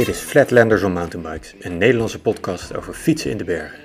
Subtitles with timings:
[0.00, 3.78] Dit is Flatlanders on Mountainbikes, een Nederlandse podcast over fietsen in de bergen.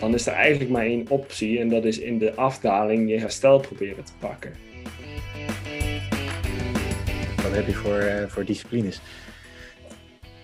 [0.00, 3.60] Dan is er eigenlijk maar één optie en dat is in de afdaling je herstel
[3.60, 4.52] proberen te pakken.
[7.36, 9.00] Wat heb je voor, uh, voor disciplines?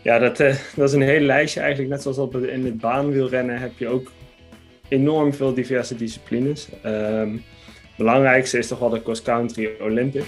[0.03, 1.91] Ja, dat, uh, dat is een hele lijstje eigenlijk.
[1.91, 4.13] Net zoals op in het baanwielrennen heb je ook
[4.89, 6.69] enorm veel diverse disciplines.
[6.85, 7.45] Um,
[7.97, 10.25] belangrijkste is toch wel de cross-country Olympic.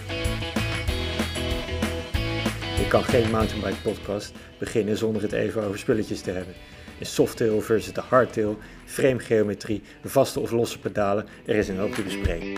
[2.87, 6.55] Je kan geen mountainbike podcast beginnen zonder het even over spulletjes te hebben.
[7.01, 12.03] Een softtail versus de hardtail, framegeometrie, vaste of losse pedalen, er is een hoop te
[12.03, 12.53] bespreken.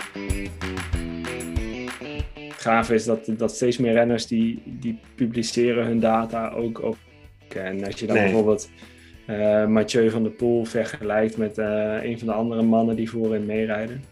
[2.35, 6.97] Het gaaf is dat, dat steeds meer renners die, die publiceren hun data ook op.
[7.55, 8.71] En als je dan bijvoorbeeld
[9.27, 13.47] uh, Mathieu van der Poel vergelijkt met uh, een van de andere mannen die voorin
[13.47, 14.05] meerijden.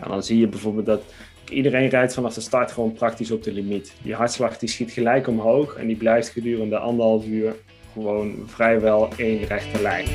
[0.00, 1.02] Ja, dan zie je bijvoorbeeld dat
[1.50, 3.92] iedereen rijdt vanaf de start gewoon praktisch op de limiet.
[4.02, 7.54] Die hartslag die schiet gelijk omhoog en die blijft gedurende anderhalf uur
[7.92, 10.06] gewoon vrijwel één rechte lijn.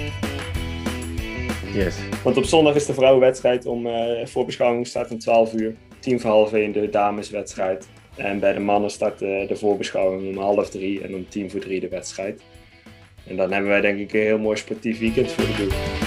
[1.73, 1.97] Yes.
[2.23, 5.75] Want op zondag is de vrouwenwedstrijd om uh, voorbeschouwing start om 12 uur.
[5.99, 7.87] Tien voor half één de dameswedstrijd.
[8.15, 11.59] En bij de mannen start uh, de voorbeschouwing om half drie en om tien voor
[11.59, 12.41] drie de wedstrijd.
[13.27, 16.02] En dan hebben wij denk ik een heel mooi sportief weekend voor de boeg.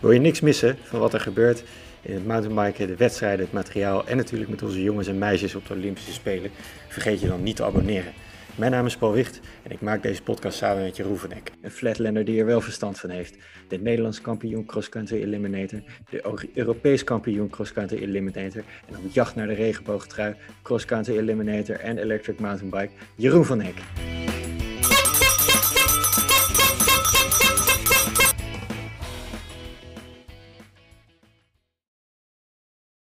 [0.00, 1.62] Wil je niks missen van wat er gebeurt
[2.02, 5.66] in het mountainbiken, de wedstrijden, het materiaal en natuurlijk met onze jongens en meisjes op
[5.66, 6.50] de Olympische Spelen?
[6.88, 8.12] Vergeet je dan niet te abonneren.
[8.54, 11.50] Mijn naam is Paul Wicht en ik maak deze podcast samen met Jeroen van Eck.
[11.62, 13.36] Een flatlander die er wel verstand van heeft.
[13.68, 19.54] De Nederlands kampioen cross-country eliminator, de Europees kampioen cross-country eliminator en op jacht naar de
[19.54, 23.76] regenboogtrui, cross-country eliminator en electric mountainbike, Jeroen van Eck.